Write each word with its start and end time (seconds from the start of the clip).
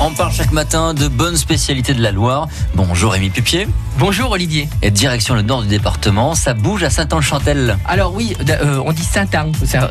On 0.00 0.12
parle 0.12 0.32
chaque 0.32 0.52
matin 0.52 0.94
de 0.94 1.08
bonnes 1.08 1.36
spécialités 1.36 1.92
de 1.92 2.00
la 2.00 2.12
Loire. 2.12 2.46
Bonjour 2.76 3.12
Rémi 3.12 3.30
Pupier. 3.30 3.66
Bonjour 3.98 4.30
Olivier. 4.30 4.68
Et 4.80 4.92
direction 4.92 5.34
le 5.34 5.42
nord 5.42 5.62
du 5.62 5.68
département, 5.68 6.36
ça 6.36 6.54
bouge 6.54 6.84
à 6.84 6.90
Saint-Anne-Chantel. 6.90 7.76
Alors 7.84 8.14
oui, 8.14 8.36
euh, 8.48 8.80
on 8.86 8.92
dit 8.92 9.02
Saint-Aron, 9.02 9.50
Saint 9.64 9.90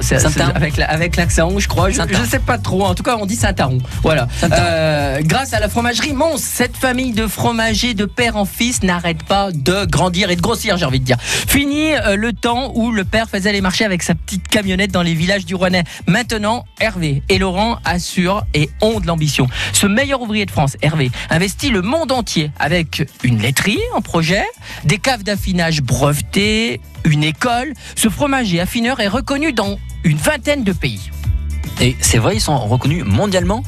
avec, 0.56 0.80
avec 0.80 1.18
l'accent, 1.18 1.60
je 1.60 1.68
crois. 1.68 1.90
Je 1.90 2.02
ne 2.02 2.26
sais 2.26 2.40
pas 2.40 2.58
trop, 2.58 2.86
en 2.86 2.96
tout 2.96 3.04
cas 3.04 3.18
on 3.20 3.26
dit 3.26 3.36
Saint-Aron. 3.36 3.80
Voilà. 4.02 4.30
Euh, 4.44 5.20
grâce 5.24 5.52
à 5.52 5.60
la 5.60 5.68
fromagerie 5.68 6.14
Mons, 6.14 6.38
cette 6.38 6.78
famille 6.78 7.12
de 7.12 7.28
fromagers 7.28 7.94
de 7.94 8.06
père 8.06 8.38
en 8.38 8.46
fils 8.46 8.84
n'arrête 8.84 9.24
pas 9.24 9.52
de 9.52 9.84
grandir 9.84 10.30
et 10.30 10.38
de 10.38 10.42
grossir, 10.42 10.78
j'ai 10.78 10.86
envie 10.86 11.02
de 11.02 11.06
dire. 11.06 11.18
Fini 11.20 11.94
euh, 11.96 12.16
le 12.16 12.32
temps 12.32 12.72
où 12.76 12.94
le 12.94 13.04
père 13.04 13.30
faisait 13.30 13.52
les 13.52 13.60
marchés 13.60 13.84
avec 13.84 14.04
sa 14.04 14.16
petite 14.16 14.48
camionnette 14.48 14.92
dans 14.92 15.04
les 15.04 15.16
villages 15.16 15.46
du 15.46 15.54
Rouennais. 15.54 15.84
Maintenant, 16.08 16.64
Hervé 16.80 17.24
et 17.28 17.40
Laurent 17.40 17.80
assurent 17.84 18.46
et 18.54 18.70
ont 18.80 19.02
de 19.02 19.08
l'ambition. 19.08 19.50
Ce 19.74 19.86
meilleur 19.98 20.22
ouvrier 20.22 20.46
de 20.46 20.52
France, 20.52 20.78
Hervé, 20.84 21.10
investit 21.32 21.72
le 21.72 21.82
monde 21.82 22.12
entier 22.12 22.52
avec 22.60 23.10
une 23.24 23.42
laiterie 23.42 23.80
en 23.96 24.02
projet, 24.02 24.46
des 24.84 25.00
caves 25.00 25.24
d'affinage 25.24 25.82
brevetées, 25.82 26.80
une 27.04 27.24
école. 27.24 27.74
Ce 27.96 28.08
fromager 28.08 28.60
affineur 28.60 29.00
est 29.00 29.08
reconnu 29.08 29.54
dans 29.54 29.80
une 30.04 30.18
vingtaine 30.18 30.64
de 30.64 30.72
pays. 30.72 31.10
Et 31.82 31.96
c'est 32.00 32.20
vrai, 32.20 32.36
ils 32.36 32.42
sont 32.42 32.56
reconnus 32.60 33.06
mondialement? 33.06 33.64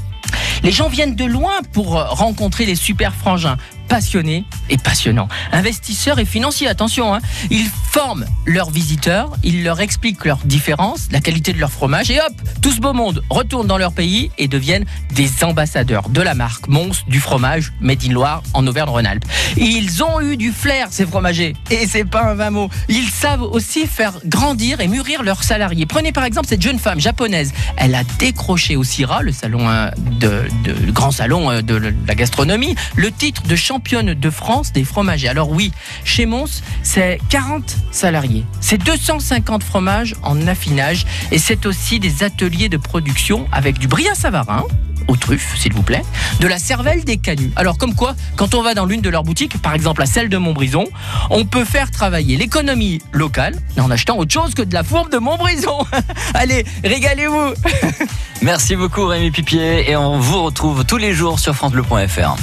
Les 0.61 0.71
gens 0.71 0.87
viennent 0.87 1.15
de 1.15 1.25
loin 1.25 1.61
pour 1.73 1.93
rencontrer 1.93 2.67
les 2.67 2.75
super 2.75 3.15
frangins 3.15 3.57
passionnés 3.89 4.45
et 4.69 4.77
passionnants. 4.77 5.27
Investisseurs 5.51 6.19
et 6.19 6.25
financiers, 6.25 6.67
attention, 6.67 7.13
hein. 7.13 7.19
ils 7.49 7.67
forment 7.91 8.25
leurs 8.45 8.69
visiteurs, 8.69 9.33
ils 9.43 9.63
leur 9.63 9.81
expliquent 9.81 10.25
leurs 10.25 10.37
différences, 10.45 11.09
la 11.11 11.19
qualité 11.19 11.51
de 11.51 11.59
leur 11.59 11.71
fromage, 11.71 12.11
et 12.11 12.19
hop, 12.19 12.33
tout 12.61 12.71
ce 12.71 12.79
beau 12.79 12.93
monde 12.93 13.23
retourne 13.29 13.67
dans 13.67 13.79
leur 13.79 13.91
pays 13.91 14.31
et 14.37 14.47
deviennent 14.47 14.85
des 15.15 15.43
ambassadeurs 15.43 16.07
de 16.09 16.21
la 16.21 16.35
marque 16.35 16.67
Mons 16.67 17.03
du 17.07 17.19
fromage 17.19 17.73
Made 17.81 18.03
in 18.05 18.13
Loire 18.13 18.43
en 18.53 18.65
Auvergne-Rhône-Alpes. 18.67 19.25
Ils 19.57 20.03
ont 20.03 20.21
eu 20.21 20.37
du 20.37 20.51
flair, 20.51 20.87
ces 20.91 21.05
fromagers, 21.05 21.55
et 21.71 21.87
c'est 21.87 22.05
pas 22.05 22.23
un 22.23 22.35
vain 22.35 22.51
mot. 22.51 22.69
Ils 22.89 23.09
savent 23.09 23.41
aussi 23.41 23.87
faire 23.87 24.13
grandir 24.25 24.81
et 24.81 24.87
mûrir 24.87 25.23
leurs 25.23 25.43
salariés. 25.43 25.87
Prenez 25.87 26.11
par 26.11 26.25
exemple 26.25 26.47
cette 26.47 26.61
jeune 26.61 26.79
femme 26.79 26.99
japonaise. 26.99 27.51
Elle 27.75 27.95
a 27.95 28.03
décroché 28.19 28.75
au 28.75 28.83
CIRA, 28.83 29.23
le 29.23 29.31
salon 29.31 29.67
euh, 29.67 29.89
de, 30.19 30.43
de, 30.63 30.91
grand 30.91 31.11
salon 31.11 31.49
euh, 31.49 31.61
de 31.61 31.93
la 32.07 32.15
gastronomie, 32.15 32.75
le 32.95 33.11
titre 33.11 33.41
de 33.43 33.55
champion 33.55 33.78
championne 33.79 34.13
de 34.13 34.29
France 34.29 34.73
des 34.73 34.83
fromagers. 34.83 35.29
Alors 35.29 35.51
oui, 35.51 35.71
chez 36.03 36.25
Mons, 36.25 36.61
c'est 36.83 37.17
40 37.29 37.77
salariés. 37.91 38.43
C'est 38.59 38.77
250 38.77 39.63
fromages 39.63 40.15
en 40.21 40.47
affinage 40.47 41.05
et 41.31 41.37
c'est 41.37 41.65
aussi 41.65 42.01
des 42.01 42.23
ateliers 42.23 42.67
de 42.67 42.75
production 42.75 43.47
avec 43.53 43.79
du 43.79 43.87
brillat 43.87 44.15
savarin 44.15 44.65
aux 45.07 45.15
truffes, 45.15 45.55
s'il 45.57 45.71
vous 45.71 45.81
plaît, 45.81 46.03
de 46.41 46.47
la 46.47 46.59
cervelle 46.59 47.05
des 47.05 47.15
canuts. 47.15 47.53
Alors 47.55 47.77
comme 47.77 47.95
quoi, 47.95 48.15
quand 48.35 48.53
on 48.53 48.61
va 48.61 48.73
dans 48.73 48.85
l'une 48.85 48.99
de 48.99 49.09
leurs 49.09 49.23
boutiques, 49.23 49.61
par 49.61 49.73
exemple 49.73 50.01
à 50.01 50.05
celle 50.05 50.27
de 50.27 50.37
Montbrison, 50.37 50.83
on 51.29 51.45
peut 51.45 51.63
faire 51.63 51.89
travailler 51.89 52.35
l'économie 52.35 53.01
locale 53.13 53.55
en 53.79 53.89
achetant 53.89 54.17
autre 54.17 54.33
chose 54.33 54.53
que 54.55 54.61
de 54.61 54.73
la 54.73 54.83
fourbe 54.83 55.09
de 55.09 55.19
Montbrison. 55.19 55.77
Allez, 56.33 56.65
régalez-vous 56.83 57.53
Merci 58.41 58.75
beaucoup 58.75 59.05
Rémi 59.05 59.31
Pipier 59.31 59.89
et 59.89 59.95
on 59.95 60.19
vous 60.19 60.43
retrouve 60.43 60.83
tous 60.83 60.97
les 60.97 61.13
jours 61.13 61.39
sur 61.39 61.55
francebleu.fr. 61.55 62.35